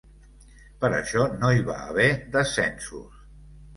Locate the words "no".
1.43-1.51